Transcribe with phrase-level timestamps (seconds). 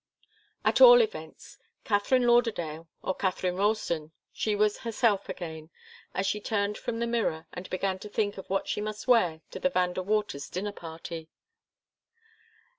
[0.65, 5.69] At all events, Katharine Lauderdale, or Katharine Ralston, she was herself again,
[6.15, 9.41] as she turned from the mirror and began to think of what she must wear
[9.53, 11.29] at the Van De Waters' dinner party.